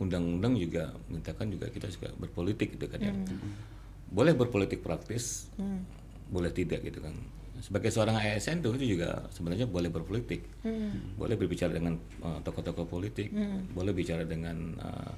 undang-undang 0.00 0.56
juga 0.56 0.94
mintakan 1.12 1.50
juga 1.52 1.68
kita 1.68 1.92
juga 1.92 2.08
berpolitik 2.16 2.78
gitu 2.78 2.86
kan 2.88 3.00
ya. 3.00 3.12
Boleh 4.10 4.34
berpolitik 4.34 4.80
praktis, 4.82 5.50
boleh 6.30 6.50
tidak 6.50 6.82
gitu 6.82 7.04
kan. 7.04 7.14
Sebagai 7.60 7.92
seorang 7.92 8.16
ASN 8.16 8.64
tuh 8.64 8.72
itu 8.80 8.96
juga 8.96 9.28
sebenarnya 9.30 9.68
boleh 9.68 9.92
berpolitik, 9.92 10.48
boleh 11.14 11.36
berbicara 11.36 11.76
dengan 11.76 12.00
uh, 12.24 12.40
tokoh-tokoh 12.40 12.88
politik, 12.88 13.28
boleh 13.76 13.92
bicara 13.92 14.24
dengan 14.24 14.74
uh, 14.80 15.12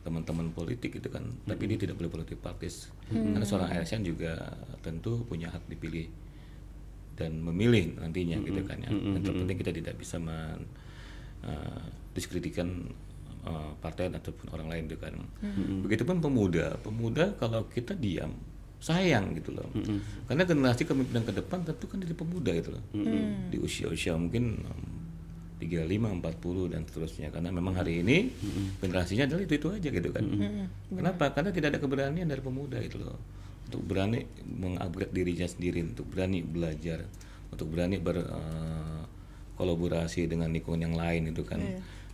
teman-teman 0.00 0.48
politik 0.54 0.96
gitu 0.96 1.10
kan. 1.10 1.26
Tapi 1.44 1.66
dia 1.66 1.76
tidak 1.76 2.00
boleh 2.00 2.08
politik 2.08 2.38
praktis, 2.40 2.88
karena 3.10 3.42
seorang 3.42 3.68
ASN 3.74 4.06
juga 4.06 4.38
tentu 4.80 5.26
punya 5.26 5.50
hak 5.50 5.66
dipilih 5.66 6.06
dan 7.18 7.36
memilih 7.36 8.00
nantinya 8.00 8.40
gitu 8.40 8.64
kan 8.64 8.80
ya. 8.80 8.88
Yang 8.88 9.22
terpenting 9.28 9.58
kita 9.60 9.72
tidak 9.76 9.94
bisa 10.00 10.16
men, 10.16 10.64
uh, 11.44 11.84
diskreditkan 12.16 12.86
uh, 13.44 13.76
partai 13.82 14.08
ataupun 14.08 14.54
orang 14.56 14.72
lain 14.72 14.82
gitu 14.88 14.96
kan. 15.02 15.14
Begitupun 15.84 16.22
pemuda, 16.24 16.78
pemuda 16.80 17.36
kalau 17.36 17.66
kita 17.68 17.92
diam 17.98 18.32
sayang 18.80 19.36
gitu 19.36 19.52
loh. 19.52 19.68
Karena 20.24 20.40
generasi 20.42 20.88
kepemimpinan 20.88 21.20
ke 21.22 21.36
depan 21.36 21.60
tentu 21.62 21.84
kan 21.84 22.00
dari 22.00 22.16
pemuda 22.16 22.48
gitu 22.56 22.72
loh. 22.72 22.80
Di 23.52 23.60
usia-usia 23.60 24.16
mungkin 24.16 24.64
um, 24.64 24.96
35, 25.60 26.24
40 26.24 26.72
dan 26.72 26.88
seterusnya 26.88 27.28
karena 27.28 27.52
memang 27.52 27.76
hari 27.76 28.00
ini 28.00 28.32
generasinya 28.80 29.28
adalah 29.28 29.44
itu-itu 29.44 29.68
aja 29.68 29.92
gitu 29.92 30.08
kan. 30.08 30.24
Kenapa? 30.88 31.36
Karena 31.36 31.52
tidak 31.52 31.76
ada 31.76 31.84
keberanian 31.84 32.24
dari 32.24 32.40
pemuda 32.40 32.80
itu 32.80 32.96
loh. 32.96 33.20
Untuk 33.68 33.84
berani 33.84 34.24
mengupgrade 34.48 35.12
dirinya 35.12 35.44
sendiri, 35.44 35.84
untuk 35.84 36.08
berani 36.08 36.40
belajar, 36.40 37.04
untuk 37.52 37.68
berani 37.70 38.00
berkolaborasi 38.00 40.24
dengan 40.26 40.50
lingkungan 40.50 40.80
yang 40.88 40.96
lain 40.96 41.28
itu 41.28 41.44
kan. 41.44 41.60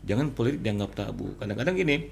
Jangan 0.02 0.34
politik 0.34 0.66
dianggap 0.66 0.98
tabu. 0.98 1.30
Kadang-kadang 1.38 1.78
gini, 1.78 2.10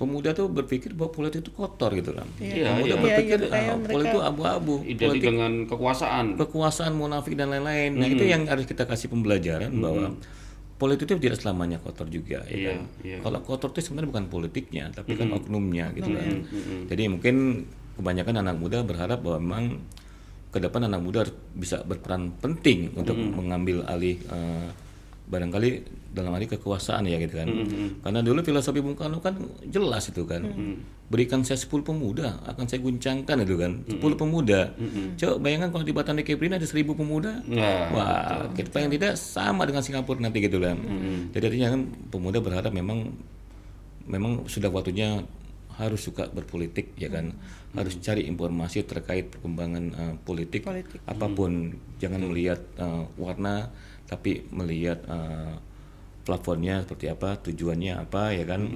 pemuda 0.00 0.32
tuh 0.32 0.48
berpikir 0.48 0.96
bahwa 0.96 1.12
politik 1.12 1.44
itu 1.44 1.52
kotor 1.52 1.92
gitu 1.92 2.16
kan. 2.16 2.24
Iya, 2.40 2.72
pemuda 2.72 2.88
iya. 2.88 2.96
berpikir 2.96 3.36
Iya, 3.36 3.44
iya, 3.44 3.52
kayak 3.52 3.68
ah, 3.68 3.78
politik 3.84 4.08
itu 4.08 4.20
abu-abu. 4.24 4.74
Identik 4.80 5.04
Politik 5.12 5.28
dengan 5.28 5.52
kekuasaan. 5.68 6.26
kekuasaan 6.40 6.92
munafik 6.96 7.36
dan 7.36 7.52
lain-lain. 7.52 8.00
Nah, 8.00 8.08
itu 8.08 8.24
yang 8.24 8.48
harus 8.48 8.64
kita 8.64 8.88
kasih 8.88 9.12
pembelajaran 9.12 9.68
bahwa 9.76 10.16
politik 10.80 11.04
itu 11.04 11.20
tidak 11.20 11.36
selamanya 11.44 11.76
kotor 11.84 12.08
juga 12.08 12.40
ya 12.48 12.56
Iya, 12.56 12.70
kan. 12.72 12.80
iya. 13.04 13.16
Kalau 13.20 13.38
kotor 13.44 13.68
itu 13.76 13.84
sebenarnya 13.84 14.08
bukan 14.16 14.24
politiknya, 14.32 14.84
tapi 14.96 15.12
kan 15.20 15.28
oknumnya 15.36 15.92
gitu 15.92 16.08
kan. 16.16 16.48
Jadi 16.88 17.02
mungkin 17.12 17.68
kebanyakan 18.00 18.34
anak 18.40 18.56
muda 18.56 18.80
berharap 18.80 19.20
bahwa 19.20 19.38
memang 19.44 19.64
ke 20.50 20.58
depan 20.58 20.88
anak 20.88 21.04
muda 21.04 21.28
harus 21.28 21.36
bisa 21.52 21.84
berperan 21.84 22.32
penting 22.40 22.96
untuk 22.96 23.14
mengambil 23.14 23.84
alih 23.84 24.16
eh, 24.16 24.68
barangkali 25.30 25.68
dalam 26.10 26.34
arti 26.34 26.50
kekuasaan 26.50 27.06
ya 27.06 27.22
gitu 27.22 27.38
kan. 27.38 27.46
Karena 28.02 28.20
dulu 28.20 28.42
filosofi 28.42 28.82
Bung 28.82 28.98
Karno 28.98 29.22
kan 29.22 29.38
jelas 29.70 30.10
itu 30.10 30.26
kan. 30.26 30.42
Berikan 31.10 31.42
saya 31.46 31.58
10 31.58 31.82
pemuda, 31.86 32.38
akan 32.46 32.66
saya 32.66 32.82
guncangkan 32.82 33.36
itu 33.46 33.54
kan. 33.54 33.72
10 33.86 33.98
pemuda. 34.18 34.74
Coba 35.14 35.34
bayangkan 35.38 35.70
kalau 35.70 35.84
di 35.86 35.94
Batam 35.94 36.18
DKP 36.18 36.50
ini 36.50 36.56
ada 36.58 36.66
1000 36.66 36.98
pemuda. 36.98 37.42
Nah, 37.46 37.82
Wah, 37.94 38.50
kita 38.54 38.74
paling 38.74 38.90
tidak 38.90 39.14
sama 39.14 39.62
dengan 39.66 39.86
Singapura 39.86 40.18
nanti 40.18 40.42
gitu 40.42 40.58
kan. 40.58 40.74
Jadi 41.30 41.44
artinya 41.46 41.68
kan 41.78 41.80
pemuda 42.10 42.42
berharap 42.42 42.74
memang 42.74 43.14
memang 44.10 44.50
sudah 44.50 44.66
waktunya 44.74 45.22
harus 45.78 46.02
suka 46.02 46.26
berpolitik 46.28 46.92
ya 46.98 47.06
kan. 47.08 47.32
Harus 47.70 48.02
cari 48.02 48.26
informasi 48.26 48.82
terkait 48.82 49.30
perkembangan 49.30 49.84
eh, 49.94 50.14
politik, 50.26 50.66
Politik. 50.66 50.98
apa 51.06 51.26
pun. 51.30 51.78
Jangan 52.02 52.26
melihat 52.26 52.58
eh, 52.76 53.02
warna 53.14 53.70
tapi 54.10 54.42
melihat 54.50 54.98
eh, 55.06 55.54
platformnya 56.26 56.82
seperti 56.82 57.06
apa, 57.06 57.38
tujuannya 57.38 57.94
apa 57.94 58.34
ya 58.34 58.42
kan. 58.42 58.66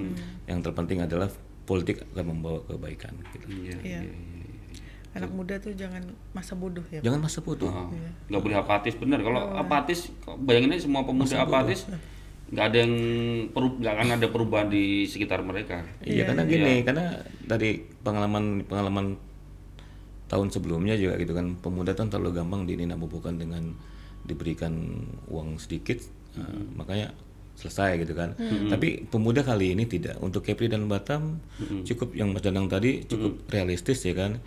Yang 0.47 0.59
terpenting 0.63 1.03
adalah 1.03 1.27
politik 1.67 2.07
akan 2.15 2.25
membawa 2.31 2.63
kebaikan 2.63 3.11
gitu. 3.35 3.45
Iya. 3.51 3.77
Iya. 3.83 3.99
Anak 5.15 5.31
muda 5.31 5.55
tuh 5.59 5.71
jangan 5.71 6.03
masa 6.35 6.55
bodoh 6.55 6.83
ya. 6.91 6.99
Jangan 6.99 7.23
masa 7.23 7.39
bodoh. 7.39 7.71
Ah, 7.71 7.87
nggak 8.27 8.41
boleh 8.43 8.57
apatis 8.59 8.95
bener 8.99 9.19
kalau 9.23 9.41
apatis 9.55 9.99
bayangin 10.43 10.75
aja 10.75 10.83
semua 10.87 11.07
pemuda 11.07 11.39
apatis 11.39 11.87
nggak 12.45 12.65
ada 12.69 12.77
yang 12.77 12.93
peru- 13.49 13.79
nggak 13.81 13.93
akan 13.95 14.07
ada 14.21 14.27
perubahan 14.29 14.67
di 14.69 15.09
sekitar 15.09 15.41
mereka 15.41 15.81
Iya 16.05 16.29
karena 16.29 16.45
gini, 16.45 16.85
karena 16.85 17.17
dari 17.41 17.81
pengalaman 18.05 18.61
pengalaman 18.69 19.17
tahun 20.29 20.53
sebelumnya 20.53 20.93
juga 20.93 21.17
gitu 21.17 21.33
kan 21.33 21.57
pemuda 21.57 21.97
kan 21.97 22.13
terlalu 22.13 22.37
gampang 22.37 22.69
dininabobokan 22.69 23.41
dengan 23.41 23.73
diberikan 24.25 24.73
uang 25.29 25.61
sedikit, 25.61 26.01
nah, 26.35 26.49
makanya 26.75 27.13
selesai 27.55 28.03
gitu 28.03 28.11
kan. 28.11 28.35
Tapi 28.67 29.07
pemuda 29.07 29.39
kali 29.39 29.71
ini 29.71 29.87
tidak. 29.87 30.19
Untuk 30.19 30.43
Kepri 30.43 30.67
dan 30.67 30.91
Batam 30.91 31.39
cukup 31.87 32.11
yang 32.11 32.35
Mas 32.35 32.43
Danang 32.43 32.67
tadi 32.67 33.07
cukup 33.07 33.47
realistis 33.47 34.03
ya 34.03 34.11
kan. 34.11 34.43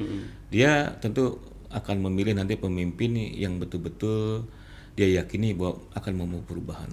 Dia 0.52 0.92
tentu 1.00 1.40
akan 1.72 2.04
memilih 2.04 2.36
nanti 2.36 2.60
pemimpin 2.60 3.16
yang 3.16 3.56
betul-betul 3.56 4.44
dia 4.92 5.08
yakini 5.22 5.56
bahwa 5.56 5.80
akan 5.96 6.12
membawa 6.20 6.42
perubahan. 6.44 6.92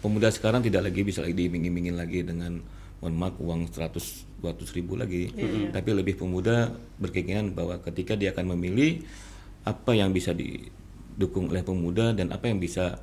Pemuda 0.00 0.32
sekarang 0.32 0.64
tidak 0.64 0.88
lagi 0.88 1.04
bisa 1.04 1.20
lagi 1.20 1.36
diiming-imingin 1.36 2.00
lagi 2.00 2.24
dengan 2.24 2.62
mohon 3.04 3.16
maaf 3.16 3.36
uang 3.36 3.68
100 3.68 4.30
200 4.40 4.76
ribu 4.80 4.96
lagi, 4.96 5.28
tapi 5.68 5.92
lebih 5.92 6.16
pemuda 6.16 6.72
berkeinginan 6.96 7.52
bahwa 7.52 7.76
ketika 7.84 8.16
dia 8.16 8.32
akan 8.32 8.56
memilih 8.56 9.04
apa 9.68 9.92
yang 9.92 10.16
bisa 10.16 10.32
didukung 11.20 11.52
oleh 11.52 11.60
pemuda 11.60 12.16
dan 12.16 12.32
apa 12.32 12.48
yang 12.48 12.56
bisa 12.56 12.96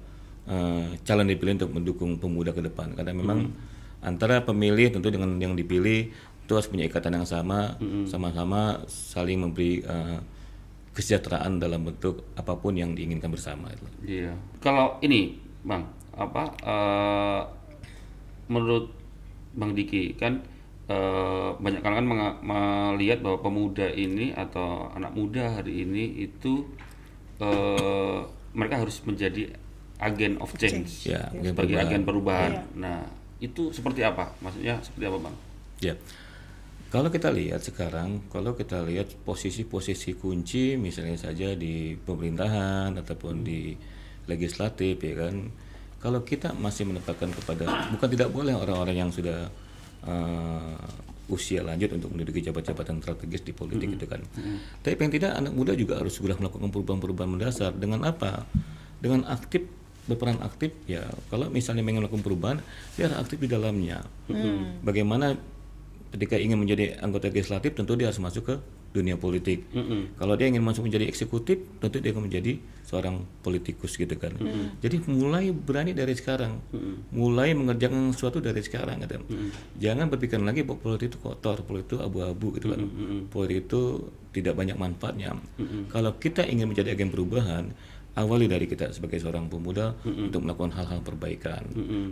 eh, 0.50 0.98
calon 1.06 1.30
dipilih 1.30 1.62
untuk 1.62 1.78
mendukung 1.78 2.18
pemuda 2.18 2.50
ke 2.50 2.66
depan 2.66 2.98
karena 2.98 3.14
memang 3.14 3.54
antara 4.02 4.42
pemilih 4.42 4.90
tentu 4.90 5.14
dengan 5.14 5.38
yang 5.38 5.54
dipilih 5.54 6.10
itu 6.48 6.52
harus 6.56 6.66
punya 6.66 6.90
ikatan 6.90 7.14
yang 7.14 7.30
sama 7.30 7.78
sama-sama 8.10 8.82
saling 8.90 9.46
memberi 9.46 9.86
eh, 9.86 10.18
kesejahteraan 10.98 11.62
dalam 11.62 11.86
bentuk 11.86 12.26
apa 12.34 12.58
pun 12.58 12.74
yang 12.74 12.98
diinginkan 12.98 13.30
bersama 13.30 13.70
itu. 13.70 13.86
Iya. 14.02 14.34
Kalau 14.58 14.98
ini, 15.06 15.38
Bang, 15.62 15.86
apa 16.18 16.44
eh, 16.66 17.42
menurut 18.50 18.90
Bang 19.54 19.78
Diki 19.78 20.18
kan 20.18 20.42
eh, 20.90 21.50
banyak 21.54 21.86
kalangan 21.86 22.34
melihat 22.42 23.22
bahwa 23.22 23.46
pemuda 23.46 23.86
ini 23.94 24.34
atau 24.34 24.90
anak 24.98 25.14
muda 25.14 25.62
hari 25.62 25.86
ini 25.86 26.26
itu 26.26 26.66
eh, 27.40 28.20
mereka 28.54 28.82
harus 28.82 29.02
menjadi 29.06 29.54
agen 29.98 30.38
of 30.38 30.54
change, 30.56 31.10
Ya, 31.10 31.30
agen 31.30 31.54
sebagai 31.54 31.74
perubahan. 31.74 31.86
agen 31.90 32.02
perubahan. 32.06 32.52
Nah, 32.78 33.00
itu 33.38 33.74
seperti 33.74 34.02
apa? 34.02 34.30
Maksudnya 34.42 34.78
seperti 34.82 35.06
apa, 35.10 35.18
Bang? 35.22 35.36
Ya. 35.82 35.94
Kalau 36.88 37.12
kita 37.12 37.28
lihat 37.30 37.60
sekarang, 37.62 38.24
kalau 38.32 38.56
kita 38.56 38.80
lihat 38.82 39.12
posisi-posisi 39.28 40.16
kunci 40.16 40.80
misalnya 40.80 41.20
saja 41.20 41.52
di 41.52 42.00
pemerintahan 42.00 42.96
ataupun 42.96 43.44
di 43.44 43.76
legislatif 44.26 44.96
ya 44.98 45.28
kan. 45.28 45.52
Kalau 45.98 46.22
kita 46.24 46.54
masih 46.56 46.88
menetapkan 46.88 47.28
kepada 47.34 47.90
bukan 47.92 48.08
tidak 48.08 48.30
boleh 48.32 48.54
orang-orang 48.56 49.04
yang 49.04 49.12
sudah 49.12 49.50
eh, 50.08 50.78
usia 51.28 51.60
lanjut 51.64 51.92
untuk 51.92 52.10
menduduki 52.16 52.40
jabatan-jabatan 52.40 53.04
strategis 53.04 53.44
di 53.44 53.52
politik 53.52 54.00
itu 54.00 54.06
kan. 54.08 54.24
Tapi 54.84 55.00
yang 55.00 55.14
tidak 55.14 55.32
anak 55.36 55.54
muda 55.54 55.76
juga 55.76 56.00
harus 56.00 56.16
segera 56.16 56.40
melakukan 56.40 56.72
perubahan-perubahan 56.72 57.30
mendasar. 57.36 57.72
Dengan 57.76 58.08
apa? 58.08 58.48
Dengan 59.04 59.28
aktif 59.28 59.68
berperan 60.08 60.40
aktif 60.40 60.72
ya 60.88 61.04
kalau 61.28 61.52
misalnya 61.52 61.84
ingin 61.84 62.00
melakukan 62.00 62.24
perubahan 62.24 62.58
dia 62.96 63.12
harus 63.12 63.28
aktif 63.28 63.44
di 63.44 63.52
dalamnya. 63.52 64.08
Bagaimana 64.82 65.36
ketika 66.16 66.40
ingin 66.40 66.64
menjadi 66.64 66.96
anggota 67.04 67.28
legislatif 67.28 67.76
tentu 67.76 68.00
dia 68.00 68.08
harus 68.08 68.24
masuk 68.24 68.44
ke 68.48 68.56
dunia 68.98 69.16
politik. 69.16 69.70
Kalau 70.18 70.34
dia 70.34 70.50
ingin 70.50 70.66
masuk 70.66 70.90
menjadi 70.90 71.06
eksekutif 71.06 71.62
tentu 71.78 72.02
dia 72.02 72.10
akan 72.10 72.26
menjadi 72.26 72.58
seorang 72.88 73.20
politikus 73.44 74.00
gitu 74.00 74.16
kan. 74.16 74.34
Jadi 74.80 75.04
mulai 75.12 75.52
berani 75.52 75.92
dari 75.94 76.18
sekarang. 76.18 76.58
Mulai 77.14 77.54
mengerjakan 77.54 78.16
sesuatu 78.16 78.42
dari 78.42 78.64
sekarang 78.64 79.04
gitu. 79.04 79.22
jangan 79.78 80.10
berpikir 80.10 80.40
lagi 80.42 80.66
bahwa 80.66 80.80
politik 80.82 81.14
itu 81.14 81.20
kotor 81.22 81.62
politik 81.68 81.88
itu 81.94 81.98
abu-abu 82.02 82.48
gitu 82.58 82.74
kan. 82.74 82.82
Politik 83.30 83.70
itu 83.70 83.82
tidak 84.34 84.54
banyak 84.58 84.78
manfaatnya. 84.80 85.38
Kalau 85.94 86.18
kita 86.18 86.48
ingin 86.48 86.72
menjadi 86.72 86.98
agen 86.98 87.14
perubahan 87.14 87.70
awali 88.18 88.50
dari 88.50 88.66
kita 88.66 88.90
sebagai 88.90 89.22
seorang 89.22 89.46
pemuda 89.46 89.94
untuk 90.02 90.42
melakukan 90.42 90.74
hal-hal 90.74 91.00
perbaikan. 91.06 91.64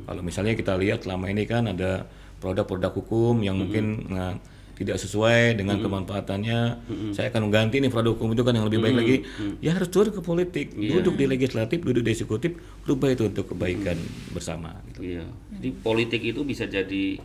Kalau 0.06 0.22
misalnya 0.22 0.54
kita 0.54 0.78
lihat 0.78 1.08
selama 1.08 1.34
ini 1.34 1.50
kan 1.50 1.66
ada 1.66 2.06
produk-produk 2.40 2.94
hukum 2.94 3.42
yang 3.42 3.58
mungkin 3.58 4.06
nah, 4.12 4.38
tidak 4.76 4.98
sesuai 4.98 5.56
dengan 5.56 5.80
kemanfaatannya, 5.80 6.60
saya 7.10 7.28
akan 7.30 7.48
mengganti 7.48 7.80
nih 7.80 7.88
produk 7.88 8.12
hukum 8.14 8.32
itu 8.32 8.44
kan 8.44 8.52
yang 8.52 8.68
lebih 8.68 8.80
baik 8.80 8.96
lagi. 8.96 9.16
Ya 9.60 9.72
harus 9.72 9.88
turun 9.88 10.12
ke 10.12 10.20
politik, 10.20 10.76
duduk 10.76 11.16
di 11.16 11.26
legislatif, 11.26 11.80
duduk 11.80 12.02
di 12.02 12.12
eksekutif, 12.12 12.52
rubah 12.84 13.10
itu 13.10 13.26
untuk 13.26 13.48
kebaikan 13.48 13.96
bersama. 14.30 14.76
Gitu. 14.92 15.16
Iya. 15.16 15.26
Jadi 15.56 15.70
politik 15.80 16.22
itu 16.22 16.44
bisa 16.44 16.68
jadi 16.68 17.16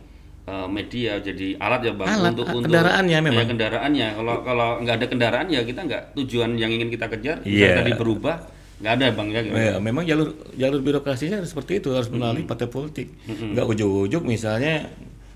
eh, 0.41 0.67
media, 0.67 1.19
jadi 1.19 1.53
alat 1.55 1.81
ya 1.83 1.93
bang 1.93 2.07
Alat, 2.09 2.31
untuk 2.33 2.47
a- 2.47 2.55
untuk 2.55 2.65
kendaraannya 2.65 3.19
memang. 3.21 3.43
Ya, 3.43 3.51
kendaraannya. 3.51 4.07
Kalau 4.15 4.35
kalau 4.41 4.69
nggak 4.81 4.95
ada 4.97 5.07
kendaraan 5.07 5.47
ya 5.47 5.61
kita 5.61 5.79
nggak 5.83 6.03
tujuan 6.17 6.55
yang 6.55 6.71
ingin 6.71 6.87
kita 6.87 7.05
kejar. 7.07 7.43
Iya. 7.43 7.51
misalnya 7.67 7.77
tadi 7.77 7.91
berubah 7.93 8.35
nggak 8.81 8.93
ada 8.95 9.05
bang 9.11 9.27
ya. 9.29 9.41
Ya, 9.45 9.73
memang 9.77 10.01
jalur 10.01 10.33
jalur 10.55 10.79
birokrasinya 10.81 11.37
harus 11.37 11.51
seperti 11.51 11.77
itu 11.77 11.91
harus 11.91 12.09
melalui 12.09 12.41
partai 12.41 12.65
politik. 12.65 13.13
Nggak 13.27 13.67
ujuk-ujuk 13.69 14.23
misalnya 14.23 14.89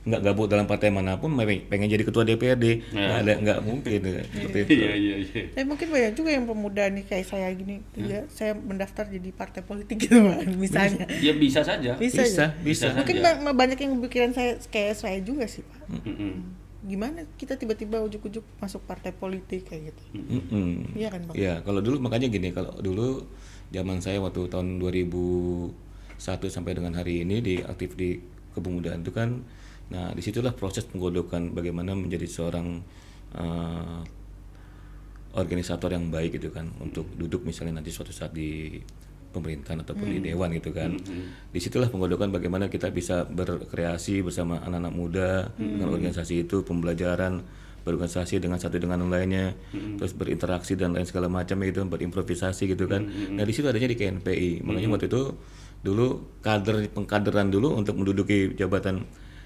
nggak 0.06 0.22
gabung 0.22 0.46
dalam 0.46 0.64
partai 0.64 0.88
mana 0.88 1.18
pun 1.18 1.34
pengen 1.34 1.66
pengen 1.66 1.90
jadi 1.90 2.02
ketua 2.02 2.22
DPRD 2.22 2.66
nggak 2.88 3.18
ada 3.22 3.34
nggak 3.36 3.60
mungkin 3.62 4.00
seperti 4.32 4.58
itu. 4.62 4.74
Iya 4.78 4.94
iya 4.94 5.16
iya. 5.18 5.42
Tapi 5.50 5.66
mungkin 5.66 5.88
banyak 5.90 6.14
juga 6.14 6.30
yang 6.30 6.46
pemuda 6.46 6.84
nih 6.88 7.04
kayak 7.04 7.26
saya 7.26 7.50
gini, 7.52 7.82
ya, 7.96 8.22
saya 8.28 8.54
mendaftar 8.54 9.10
jadi 9.10 9.30
partai 9.32 9.62
politik 9.62 9.98
gitu 10.00 10.22
misalnya. 10.62 11.10
Ya 11.18 11.34
bisa 11.34 11.60
saja. 11.60 11.98
Bisa, 11.98 12.22
Bisa, 12.22 12.46
ya? 12.46 12.62
bisa. 12.62 12.86
Mungkin 12.94 13.18
saja. 13.18 13.42
ba- 13.42 13.58
banyak 13.58 13.78
yang 13.78 13.98
pikiran 14.00 14.30
saya 14.30 14.62
kayak 14.64 14.94
saya 14.94 15.18
juga 15.20 15.46
sih 15.46 15.66
Pak. 15.66 15.90
Mm-mm. 15.90 16.34
Gimana 16.86 17.26
kita 17.34 17.58
tiba-tiba 17.58 17.98
ujuk-ujuk 18.00 18.46
masuk 18.58 18.86
partai 18.86 19.10
politik 19.10 19.66
kayak 19.66 19.90
gitu. 19.90 20.22
Mm-mm. 20.22 20.94
Iya 20.94 21.10
kan 21.10 21.26
Bang? 21.26 21.34
Ya, 21.34 21.60
kalau 21.60 21.82
dulu 21.82 21.98
makanya 21.98 22.30
gini, 22.30 22.54
kalau 22.54 22.78
dulu 22.78 23.26
zaman 23.68 23.98
saya 24.00 24.22
waktu 24.22 24.46
tahun 24.46 24.78
2001 24.78 25.74
sampai 26.46 26.72
dengan 26.74 26.94
hari 26.94 27.26
ini 27.26 27.42
di 27.42 27.56
aktif 27.60 27.98
di 27.98 28.22
kepemudaan 28.54 29.02
itu 29.02 29.10
kan, 29.10 29.42
nah 29.86 30.10
di 30.13 30.22
situlah 30.22 30.54
proses 30.54 30.86
penggodokan 30.89 31.54
bagaimana 31.54 31.94
menjadi 31.94 32.25
seorang 32.25 32.82
eh, 33.38 34.01
organisator 35.36 35.92
yang 35.92 36.08
baik 36.08 36.39
gitu 36.39 36.50
kan, 36.50 36.72
untuk 36.80 37.12
duduk 37.20 37.44
misalnya 37.44 37.84
nanti 37.84 37.92
suatu 37.92 38.15
saat 38.15 38.32
di 38.32 38.80
pemerintahan 39.36 39.84
ataupun 39.84 40.08
di 40.08 40.20
dewan 40.32 40.48
gitu 40.56 40.72
kan. 40.72 40.96
Di 41.51 41.60
situlah 41.60 41.92
penggodokan 41.92 42.32
bagaimana 42.32 42.72
kita 42.72 42.88
bisa 42.88 43.27
berkreasi 43.27 44.24
bersama 44.24 44.63
anak-anak 44.63 44.94
muda 44.96 45.30
dengan 45.60 45.92
organisasi 45.92 46.48
itu, 46.48 46.63
pembelajaran 46.63 47.44
berorganisasi 47.86 48.42
dengan 48.42 48.58
satu 48.58 48.82
dengan 48.82 48.98
yang 49.06 49.13
lainnya, 49.13 49.54
terus 50.01 50.18
berinteraksi 50.18 50.74
dan 50.74 50.98
lain 50.98 51.06
segala 51.06 51.30
macam 51.30 51.62
itu, 51.62 51.84
berimprovisasi 51.86 52.72
gitu 52.74 52.89
kan. 52.89 53.06
Nah 53.06 53.46
di 53.46 53.54
situ 53.54 53.70
adanya 53.70 53.92
di 53.92 54.00
KNPI. 54.00 54.65
Makanya 54.65 54.89
waktu 54.89 55.06
itu 55.12 55.22
dulu 55.86 56.39
kader 56.42 56.89
pengkaderan 56.89 57.54
dulu 57.54 57.77
untuk 57.77 57.94
menduduki 57.94 58.58
jabatan 58.58 59.06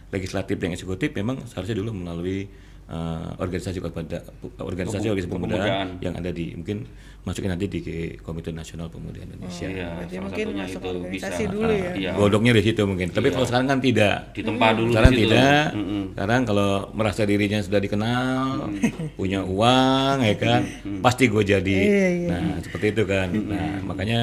legislatif 0.10 0.56
dan 0.58 0.74
eksekutif 0.74 1.10
memang 1.14 1.46
seharusnya 1.46 1.78
dulu 1.78 1.94
melalui 1.94 2.50
uh, 2.90 3.38
organisasi 3.38 3.78
kepada 3.78 4.26
organisasi 4.58 5.06
organisasi 5.08 5.30
pemudaan 5.30 6.02
yang 6.02 6.18
ada 6.18 6.34
di 6.34 6.58
mungkin 6.58 6.90
masukin 7.20 7.52
nanti 7.52 7.68
di 7.68 7.82
Komite 8.24 8.50
Nasional 8.50 8.88
Pemuda 8.88 9.22
Indonesia. 9.22 9.68
Iya. 9.68 9.88
Berarti 9.92 10.16
salah 10.16 10.24
mungkin 10.26 10.46
satunya 10.48 10.64
masuk 10.66 10.80
itu 10.80 10.90
organisasi 10.90 11.44
bisa. 11.44 11.52
dulu 11.52 11.70
ya. 11.70 11.92
Iya. 11.94 12.12
Godoknya 12.16 12.52
di 12.56 12.64
situ 12.64 12.82
mungkin. 12.88 13.08
Tapi 13.12 13.28
kalau 13.30 13.46
sekarang 13.46 13.68
kan 13.70 13.80
tidak. 13.84 14.16
Ditempa 14.34 14.68
dulu 14.74 14.90
Sekarang 14.96 15.12
di 15.12 15.18
situ. 15.20 15.26
tidak. 15.30 15.66
Mm-mm. 15.76 16.04
Sekarang 16.16 16.42
kalau 16.48 16.72
merasa 16.96 17.22
dirinya 17.28 17.60
sudah 17.60 17.80
dikenal, 17.84 18.72
punya 19.20 19.40
uang, 19.44 20.16
ya 20.24 20.36
kan, 20.40 20.62
pasti 21.04 21.28
gue 21.28 21.44
jadi. 21.44 21.78
Iya, 21.86 22.08
iya. 22.24 22.30
Nah 22.32 22.44
seperti 22.64 22.86
itu 22.96 23.04
kan. 23.04 23.28
Nah 23.30 23.70
makanya 23.84 24.22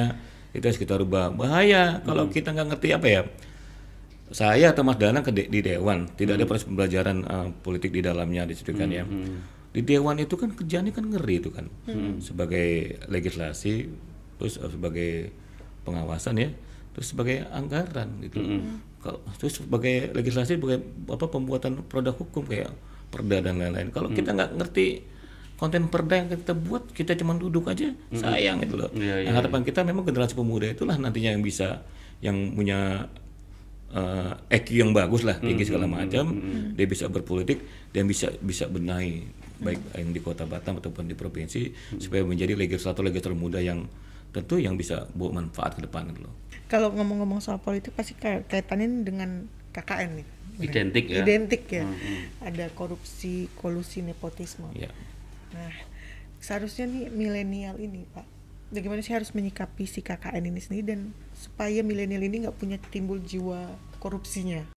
Itu 0.57 0.73
harus 0.73 0.79
kita 0.81 0.97
rubah. 0.97 1.29
Bahaya 1.37 2.01
kalau 2.01 2.33
kita 2.33 2.49
nggak 2.49 2.67
ngerti 2.73 2.87
apa 2.97 3.07
ya. 3.07 3.21
Saya 4.29 4.69
atau 4.69 4.81
Mas 4.81 4.95
Danang 4.95 5.21
ke 5.21 5.31
de- 5.31 5.47
di 5.47 5.59
Dewan, 5.59 6.07
tidak 6.11 6.35
ada 6.35 6.45
proses 6.45 6.65
pembelajaran 6.65 7.17
eh, 7.21 7.47
politik 7.57 7.89
di 7.89 8.01
dalamnya 8.01 8.43
di 8.43 8.53
situ 8.53 8.71
kan 8.73 8.89
ya. 8.89 9.07
Di 9.67 9.81
Dewan 9.81 10.17
itu 10.17 10.33
kan 10.33 10.51
kerjanya 10.51 10.89
kan 10.89 11.05
ngeri 11.05 11.35
itu 11.37 11.49
kan. 11.49 11.67
Sebagai 12.19 12.67
legislasi, 13.07 13.87
terus 14.35 14.55
eh, 14.55 14.67
sebagai 14.67 15.11
pengawasan 15.81 16.35
ya, 16.37 16.49
terus 16.91 17.07
sebagai 17.07 17.47
anggaran 17.47 18.19
gitu. 18.21 18.43
Kalau 18.97 19.19
terus 19.37 19.57
sebagai 19.57 20.11
legislasi 20.11 20.55
sebagai 20.55 20.81
apa 21.07 21.25
pembuatan 21.25 21.79
produk 21.81 22.11
hukum 22.13 22.43
kayak 22.43 22.73
perda 23.07 23.39
dan 23.41 23.55
lain-lain. 23.55 23.87
Kalau 23.89 24.11
kita 24.11 24.33
nggak 24.33 24.51
ngerti 24.55 24.87
konten 25.55 25.87
perda 25.87 26.15
yang 26.17 26.29
kita 26.29 26.53
buat, 26.53 26.91
kita 26.91 27.15
cuma 27.15 27.33
duduk 27.33 27.65
aja, 27.65 27.89
sayang 28.11 28.59
gitu 28.59 28.75
loh. 28.75 28.91
Iya, 28.91 29.23
Nah, 29.25 29.39
harapan 29.39 29.63
kita 29.63 29.81
memang 29.81 30.03
generasi 30.03 30.35
pemuda 30.35 30.67
itulah 30.67 30.93
nantinya 30.95 31.31
yang 31.31 31.41
bisa 31.41 31.81
yang 32.19 32.35
punya 32.51 33.07
eh, 33.91 34.57
EQ 34.57 34.67
yang 34.73 34.91
bagus 34.91 35.23
lah, 35.23 35.39
tinggi 35.39 35.63
segala 35.63 35.87
macam, 35.87 36.31
dia 36.73 36.87
bisa 36.87 37.07
berpolitik 37.07 37.63
dan 37.91 38.07
bisa 38.07 38.31
bisa 38.39 38.67
benahi 38.67 39.23
baik 39.57 39.81
yang 39.97 40.13
di 40.13 40.21
kota 40.21 40.45
Batam 40.45 40.77
ataupun 40.77 41.09
di 41.09 41.17
provinsi 41.17 41.73
supaya 41.97 42.21
menjadi 42.21 42.53
legislator 42.53 43.01
legislator 43.01 43.33
muda 43.33 43.57
yang 43.57 43.89
tentu 44.29 44.61
yang 44.61 44.77
bisa 44.77 45.09
bawa 45.17 45.41
manfaat 45.41 45.73
ke 45.73 45.81
depan 45.81 46.13
gitu 46.13 46.29
loh. 46.29 46.33
Kalau 46.67 46.91
ngomong-ngomong 46.93 47.39
soal 47.41 47.57
politik 47.57 47.95
pasti 47.95 48.13
kait- 48.13 48.45
kaitannya 48.45 49.01
dengan 49.01 49.47
KKN 49.73 50.09
nih. 50.21 50.27
Identik 50.57 51.05
ya. 51.09 51.21
Identik 51.25 51.63
ya. 51.69 51.85
Ada 52.43 52.69
korupsi, 52.73 53.47
kolusi, 53.57 54.03
nepotisme. 54.03 54.67
Ya. 54.73 54.91
Nah, 55.53 55.73
seharusnya 56.43 56.89
nih 56.89 57.09
milenial 57.13 57.77
ini, 57.79 58.03
Pak, 58.11 58.25
bagaimana 58.67 58.99
sih 58.99 59.15
harus 59.15 59.31
menyikapi 59.31 59.87
si 59.87 60.03
KKN 60.03 60.43
ini 60.51 60.59
sendiri 60.59 60.85
dan 60.95 61.01
supaya 61.31 61.79
milenial 61.83 62.23
ini 62.23 62.47
nggak 62.47 62.57
punya 62.57 62.77
timbul 62.91 63.19
jiwa 63.23 63.71
korupsinya? 64.03 64.67